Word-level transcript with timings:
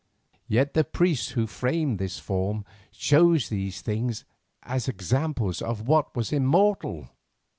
Yet 0.47 0.73
the 0.73 0.83
priests 0.83 1.33
who 1.33 1.45
framed 1.45 1.99
this 1.99 2.17
form 2.17 2.65
chose 2.91 3.49
these 3.49 3.81
things 3.81 4.25
as 4.63 4.87
examples 4.87 5.61
of 5.61 5.87
what 5.87 6.15
was 6.15 6.33
immortal! 6.33 7.11